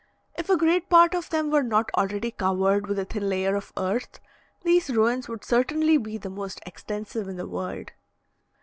If 0.35 0.49
a 0.49 0.57
great 0.57 0.89
part 0.89 1.13
of 1.13 1.29
them 1.29 1.51
were 1.51 1.61
not 1.61 1.91
already 1.95 2.31
covered 2.31 2.87
with 2.87 2.97
a 2.97 3.05
thin 3.05 3.29
layer 3.29 3.55
of 3.55 3.71
earth, 3.77 4.19
these 4.63 4.89
ruins 4.89 5.27
would 5.29 5.45
certainly 5.45 5.97
be 5.99 6.17
the 6.17 6.27
most 6.31 6.59
extensive 6.65 7.27
in 7.27 7.37
the 7.37 7.45
world. 7.47 7.91